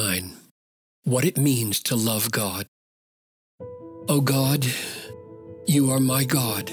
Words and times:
9 0.00 0.32
What 1.04 1.26
it 1.26 1.36
means 1.36 1.82
to 1.82 1.94
love 1.94 2.30
God. 2.30 2.64
O 4.08 4.22
God, 4.22 4.64
you 5.66 5.90
are 5.90 6.00
my 6.00 6.24
God. 6.24 6.72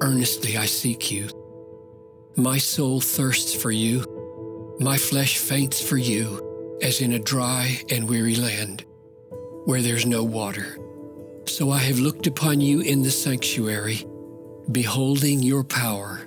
Earnestly 0.00 0.56
I 0.56 0.64
seek 0.64 1.10
you. 1.10 1.28
My 2.34 2.56
soul 2.56 3.02
thirsts 3.02 3.52
for 3.54 3.70
you. 3.70 3.96
My 4.80 4.96
flesh 4.96 5.36
faints 5.36 5.86
for 5.86 5.98
you, 5.98 6.78
as 6.80 7.02
in 7.02 7.12
a 7.12 7.18
dry 7.18 7.78
and 7.90 8.08
weary 8.08 8.36
land, 8.36 8.86
where 9.66 9.82
there's 9.82 10.06
no 10.06 10.24
water. 10.24 10.78
So 11.44 11.70
I 11.70 11.80
have 11.88 11.98
looked 11.98 12.26
upon 12.26 12.62
you 12.62 12.80
in 12.80 13.02
the 13.02 13.10
sanctuary, 13.10 14.06
beholding 14.72 15.42
your 15.42 15.62
power 15.62 16.26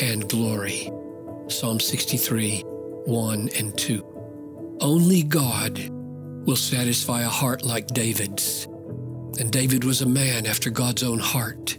and 0.00 0.26
glory. 0.30 0.90
Psalm 1.48 1.78
63, 1.78 2.62
1 3.04 3.50
and 3.58 3.76
2. 3.76 4.17
Only 4.80 5.24
God 5.24 5.88
will 6.46 6.56
satisfy 6.56 7.22
a 7.22 7.28
heart 7.28 7.64
like 7.64 7.88
David's. 7.88 8.66
And 9.38 9.50
David 9.50 9.84
was 9.84 10.02
a 10.02 10.08
man 10.08 10.46
after 10.46 10.70
God's 10.70 11.02
own 11.02 11.18
heart. 11.18 11.78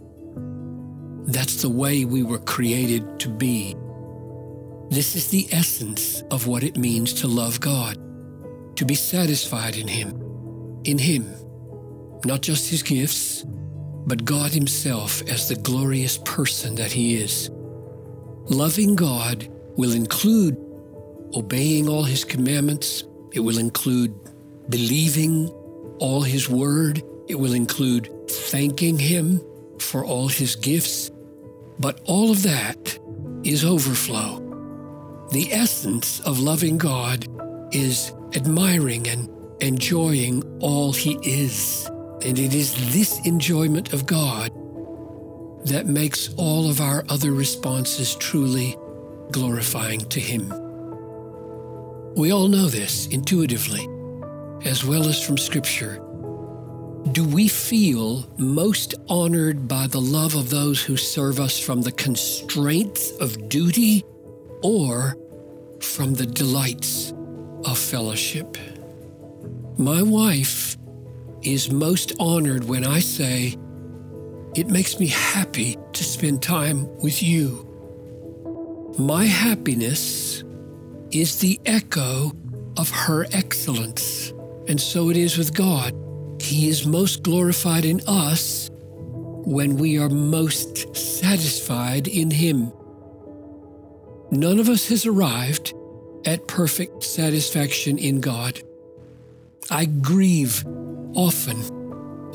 That's 1.26 1.62
the 1.62 1.70
way 1.70 2.04
we 2.04 2.22
were 2.22 2.38
created 2.38 3.18
to 3.20 3.28
be. 3.28 3.74
This 4.90 5.16
is 5.16 5.28
the 5.28 5.48
essence 5.50 6.22
of 6.30 6.46
what 6.46 6.62
it 6.62 6.76
means 6.76 7.14
to 7.14 7.28
love 7.28 7.60
God, 7.60 7.96
to 8.76 8.84
be 8.84 8.94
satisfied 8.94 9.76
in 9.76 9.88
Him, 9.88 10.10
in 10.84 10.98
Him, 10.98 11.32
not 12.26 12.42
just 12.42 12.68
His 12.68 12.82
gifts, 12.82 13.44
but 14.06 14.24
God 14.24 14.50
Himself 14.50 15.22
as 15.28 15.48
the 15.48 15.56
glorious 15.56 16.18
person 16.18 16.74
that 16.74 16.92
He 16.92 17.16
is. 17.16 17.50
Loving 18.50 18.94
God 18.94 19.48
will 19.76 19.92
include 19.92 20.56
obeying 21.34 21.88
all 21.88 22.04
His 22.04 22.24
commandments, 22.24 23.04
it 23.32 23.40
will 23.40 23.58
include 23.58 24.14
believing 24.68 25.48
all 25.98 26.22
His 26.22 26.48
word, 26.48 27.02
it 27.28 27.34
will 27.34 27.54
include 27.54 28.10
thanking 28.28 28.98
Him 28.98 29.40
for 29.78 30.04
all 30.04 30.28
His 30.28 30.56
gifts, 30.56 31.10
but 31.78 32.00
all 32.04 32.30
of 32.30 32.42
that 32.42 32.98
is 33.44 33.64
overflow. 33.64 34.38
The 35.32 35.52
essence 35.52 36.20
of 36.20 36.40
loving 36.40 36.76
God 36.76 37.26
is 37.72 38.12
admiring 38.34 39.06
and 39.08 39.28
enjoying 39.60 40.42
all 40.60 40.92
He 40.92 41.18
is. 41.22 41.88
And 42.22 42.38
it 42.38 42.54
is 42.54 42.92
this 42.92 43.24
enjoyment 43.24 43.92
of 43.92 44.06
God 44.06 44.50
that 45.66 45.86
makes 45.86 46.34
all 46.36 46.68
of 46.68 46.80
our 46.80 47.04
other 47.08 47.32
responses 47.32 48.16
truly 48.16 48.76
glorifying 49.30 50.00
to 50.00 50.20
Him. 50.20 50.52
We 52.16 52.32
all 52.32 52.48
know 52.48 52.66
this 52.66 53.06
intuitively, 53.06 53.88
as 54.64 54.84
well 54.84 55.06
as 55.06 55.22
from 55.24 55.38
Scripture 55.38 56.04
do 57.12 57.24
we 57.24 57.48
feel 57.48 58.24
most 58.36 58.94
honored 59.08 59.66
by 59.66 59.86
the 59.86 60.00
love 60.00 60.34
of 60.34 60.50
those 60.50 60.82
who 60.82 60.96
serve 60.96 61.40
us 61.40 61.58
from 61.58 61.82
the 61.82 61.90
constraints 61.90 63.10
of 63.12 63.48
duty 63.48 64.04
or 64.62 65.16
from 65.80 66.14
the 66.14 66.26
delights 66.26 67.12
of 67.64 67.78
fellowship? 67.78 68.56
My 69.76 70.02
wife 70.02 70.76
is 71.42 71.72
most 71.72 72.12
honored 72.20 72.64
when 72.64 72.84
I 72.84 73.00
say, 73.00 73.56
It 74.54 74.68
makes 74.68 75.00
me 75.00 75.06
happy 75.08 75.78
to 75.94 76.04
spend 76.04 76.42
time 76.42 76.86
with 76.98 77.22
you. 77.22 77.66
My 78.98 79.24
happiness 79.24 80.44
is 81.12 81.40
the 81.40 81.60
echo 81.66 82.32
of 82.76 82.90
her 82.90 83.26
excellence, 83.32 84.32
and 84.68 84.80
so 84.80 85.10
it 85.10 85.16
is 85.16 85.36
with 85.36 85.54
God. 85.54 85.94
He 86.40 86.68
is 86.68 86.86
most 86.86 87.22
glorified 87.22 87.84
in 87.84 88.00
us 88.06 88.70
when 88.72 89.76
we 89.76 89.98
are 89.98 90.08
most 90.08 90.96
satisfied 90.96 92.08
in 92.08 92.30
Him. 92.30 92.72
None 94.30 94.58
of 94.58 94.68
us 94.68 94.88
has 94.88 95.06
arrived 95.06 95.74
at 96.24 96.46
perfect 96.46 97.02
satisfaction 97.02 97.98
in 97.98 98.20
God. 98.20 98.60
I 99.70 99.86
grieve 99.86 100.64
often 101.14 101.58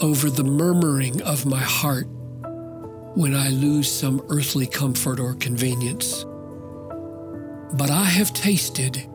over 0.02 0.30
the 0.30 0.44
murmuring 0.44 1.22
of 1.22 1.46
my 1.46 1.62
heart 1.62 2.08
when 3.16 3.34
I 3.34 3.50
lose 3.50 3.90
some 3.90 4.22
earthly 4.30 4.68
comfort 4.68 5.20
or 5.20 5.36
convenience. 5.36 6.26
But 7.74 7.90
I 7.90 8.06
have 8.06 8.34
tasted 8.34 9.08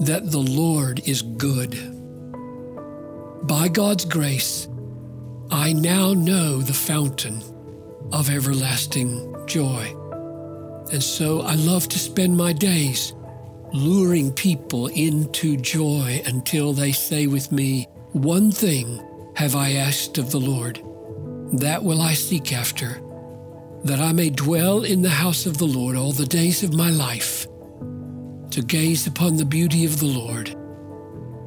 that 0.00 0.30
the 0.30 0.38
Lord 0.38 1.00
is 1.06 1.22
good 1.22 1.74
by 3.44 3.66
God's 3.66 4.04
grace, 4.04 4.68
I 5.50 5.72
now 5.72 6.12
know 6.14 6.58
the 6.58 6.72
fountain 6.72 7.42
of 8.12 8.30
everlasting 8.30 9.34
joy. 9.46 9.96
And 10.92 11.02
so 11.02 11.40
I 11.40 11.56
love 11.56 11.88
to 11.88 11.98
spend 11.98 12.36
my 12.36 12.52
days 12.52 13.14
luring 13.72 14.32
people 14.32 14.86
into 14.88 15.56
joy 15.56 16.22
until 16.24 16.72
they 16.72 16.92
say 16.92 17.26
with 17.26 17.50
me, 17.50 17.88
One 18.12 18.52
thing 18.52 19.02
have 19.34 19.56
I 19.56 19.72
asked 19.72 20.18
of 20.18 20.30
the 20.30 20.40
Lord, 20.40 20.76
that 21.54 21.82
will 21.82 22.00
I 22.00 22.14
seek 22.14 22.52
after, 22.52 23.00
that 23.82 23.98
I 23.98 24.12
may 24.12 24.30
dwell 24.30 24.84
in 24.84 25.02
the 25.02 25.10
house 25.10 25.46
of 25.46 25.58
the 25.58 25.66
Lord 25.66 25.96
all 25.96 26.12
the 26.12 26.26
days 26.26 26.62
of 26.62 26.74
my 26.74 26.90
life, 26.90 27.48
to 28.52 28.60
gaze 28.60 29.06
upon 29.06 29.38
the 29.38 29.46
beauty 29.46 29.86
of 29.86 29.98
the 29.98 30.04
Lord 30.04 30.50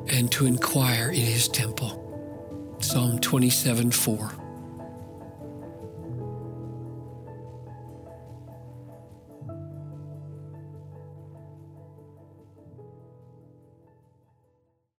and 0.07 0.31
to 0.31 0.47
inquire 0.47 1.09
in 1.09 1.21
his 1.21 1.47
temple. 1.47 2.01
Psalm 2.79 3.19
27 3.19 3.91
4. 3.91 4.44